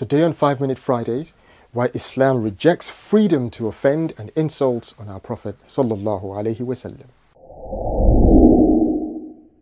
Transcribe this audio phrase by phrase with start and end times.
[0.00, 1.34] Today on 5 Minute Fridays,
[1.72, 7.04] why Islam rejects freedom to offend and insults on our Prophet sallallahu alaihi wasallam.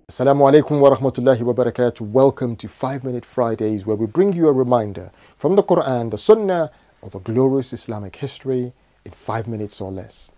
[0.09, 2.03] Assalamu alaikum wa rahmatullahi wa barakatuh.
[2.03, 6.19] Welcome to 5 Minute Fridays, where we bring you a reminder from the Quran, the
[6.19, 6.71] Sunnah,
[7.03, 8.73] or the glorious Islamic history
[9.05, 10.31] in 5 minutes or less.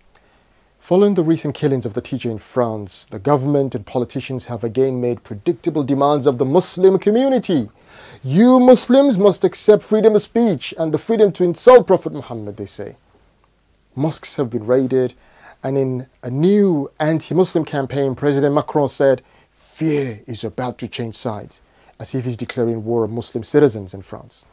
[0.79, 4.98] Following the recent killings of the teacher in France, the government and politicians have again
[4.98, 7.69] made predictable demands of the Muslim community.
[8.23, 12.66] You Muslims must accept freedom of speech and the freedom to insult Prophet Muhammad, they
[12.66, 12.97] say.
[13.97, 15.15] Mosques have been raided,
[15.62, 21.16] and in a new anti Muslim campaign, President Macron said, Fear is about to change
[21.16, 21.62] sides,
[21.98, 24.45] as if he's declaring war on Muslim citizens in France.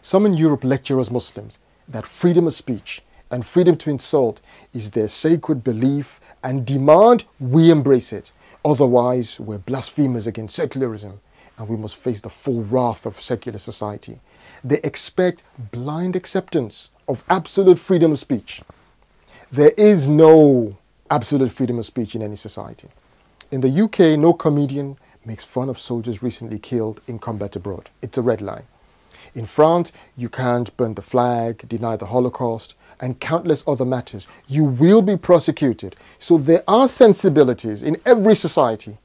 [0.00, 4.40] Some in Europe lecture us Muslims that freedom of speech and freedom to insult
[4.72, 8.32] is their sacred belief and demand we embrace it.
[8.64, 11.20] Otherwise, we're blasphemers against secularism
[11.58, 14.20] and we must face the full wrath of secular society.
[14.64, 18.62] They expect blind acceptance of absolute freedom of speech.
[19.50, 20.78] There is no
[21.10, 22.88] absolute freedom of speech in any society.
[23.50, 27.90] In the UK, no comedian makes fun of soldiers recently killed in combat abroad.
[28.00, 28.64] It's a red line.
[29.34, 34.26] In France, you can't burn the flag, deny the Holocaust, and countless other matters.
[34.46, 35.96] You will be prosecuted.
[36.18, 38.98] So there are sensibilities in every society.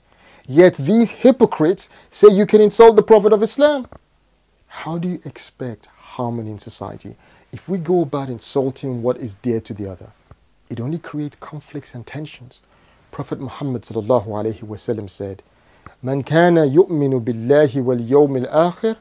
[0.49, 3.85] Yet these hypocrites say you can insult the Prophet of Islam.
[4.67, 7.17] How do you expect harmony in society
[7.51, 10.11] if we go about insulting what is dear to the other?
[10.69, 12.61] It only creates conflicts and tensions.
[13.11, 15.43] Prophet Muhammad said,
[16.01, 18.95] "Man kana yu'minu billahi wal yawmil akhir,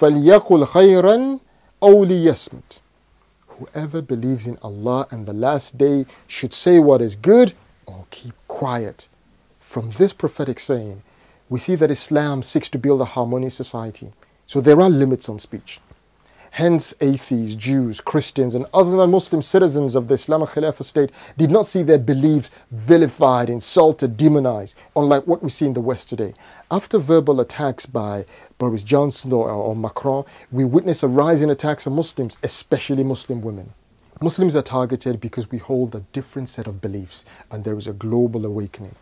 [0.00, 1.40] falyaqul khayran
[1.80, 2.04] aw.
[3.48, 7.54] Whoever believes in Allah and the last day should say what is good
[7.86, 9.08] or keep quiet.
[9.68, 11.02] From this prophetic saying,
[11.50, 14.14] we see that Islam seeks to build a harmonious society.
[14.46, 15.78] So there are limits on speech.
[16.52, 21.50] Hence, atheists, Jews, Christians, and other non Muslim citizens of the Islamic Khilafah state did
[21.50, 26.32] not see their beliefs vilified, insulted, demonized, unlike what we see in the West today.
[26.70, 28.24] After verbal attacks by
[28.56, 33.42] Boris Johnson or, or Macron, we witness a rise in attacks on Muslims, especially Muslim
[33.42, 33.74] women.
[34.22, 37.92] Muslims are targeted because we hold a different set of beliefs, and there is a
[37.92, 38.94] global awakening.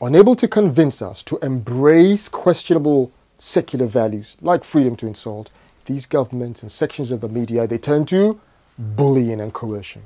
[0.00, 5.50] Unable to convince us to embrace questionable secular values like freedom to insult,
[5.86, 8.38] these governments and sections of the media, they turn to
[8.78, 10.04] bullying and coercion.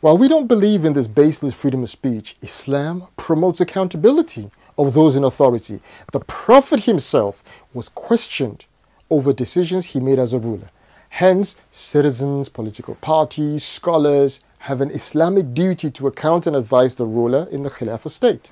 [0.00, 5.16] While we don't believe in this baseless freedom of speech, Islam promotes accountability of those
[5.16, 5.82] in authority.
[6.12, 7.42] The Prophet himself
[7.74, 8.64] was questioned
[9.10, 10.70] over decisions he made as a ruler.
[11.10, 17.46] Hence, citizens, political parties, scholars have an Islamic duty to account and advise the ruler
[17.50, 18.50] in the Khilafah state.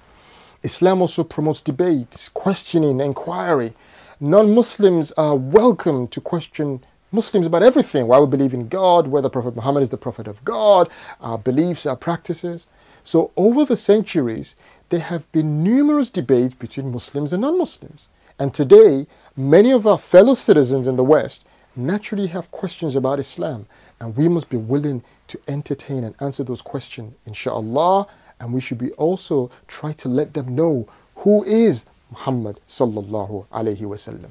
[0.62, 3.72] Islam also promotes debates, questioning, inquiry,
[4.20, 9.30] non Muslims are welcome to question Muslims about everything why we believe in God, whether
[9.30, 10.90] Prophet Muhammad is the Prophet of God,
[11.20, 12.66] our beliefs, our practices.
[13.02, 14.54] So, over the centuries,
[14.90, 18.08] there have been numerous debates between Muslims and non Muslims.
[18.38, 23.66] And today, many of our fellow citizens in the West naturally have questions about Islam,
[23.98, 28.06] and we must be willing to entertain and answer those questions, inshallah.
[28.40, 33.82] And we should be also try to let them know who is Muhammad sallallahu alaihi
[33.82, 34.30] wasallam.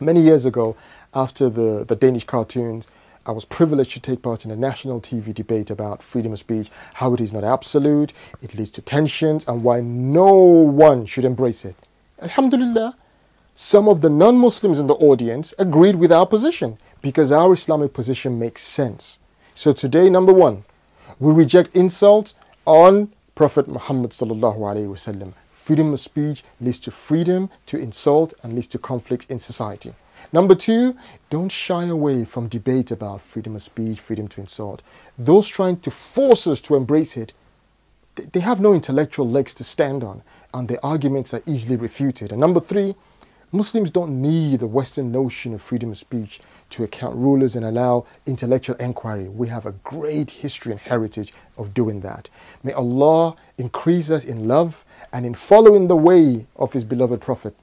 [0.00, 0.76] Many years ago,
[1.12, 2.86] after the, the Danish cartoons,
[3.26, 6.70] I was privileged to take part in a national TV debate about freedom of speech,
[6.94, 8.12] how it is not absolute,
[8.42, 11.76] it leads to tensions, and why no one should embrace it.
[12.20, 12.96] Alhamdulillah,
[13.54, 17.92] some of the non Muslims in the audience agreed with our position because our Islamic
[17.92, 19.18] position makes sense.
[19.54, 20.64] So today, number one,
[21.18, 22.34] we reject insults
[22.66, 25.32] on Prophet Muhammad sallallahu alaihi wasallam.
[25.52, 29.92] Freedom of speech leads to freedom to insult and leads to conflict in society.
[30.32, 30.94] Number two,
[31.30, 34.82] don't shy away from debate about freedom of speech, freedom to insult.
[35.18, 37.32] Those trying to force us to embrace it,
[38.14, 42.30] they have no intellectual legs to stand on, and their arguments are easily refuted.
[42.30, 42.94] And number three,
[43.50, 46.40] Muslims don't need the Western notion of freedom of speech
[46.74, 49.28] to account rulers and allow intellectual inquiry.
[49.28, 52.28] We have a great history and heritage of doing that.
[52.64, 57.54] May Allah increase us in love and in following the way of his beloved Prophet.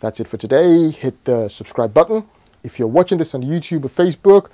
[0.00, 0.90] That's it for today.
[0.90, 2.24] Hit the subscribe button.
[2.62, 4.48] If you're watching this on YouTube or Facebook,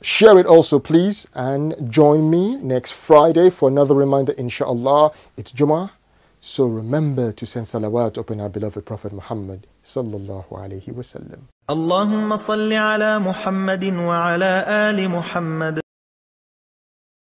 [0.00, 5.10] share it also please and join me next Friday for another reminder inshallah.
[5.36, 5.90] It's Jummah.
[6.41, 11.41] So remember to send salawat upon our beloved Prophet Muhammad sallallahu alaihi wasallam.
[11.69, 14.51] اللهم صل على محمد وعلى
[14.89, 15.79] آل محمد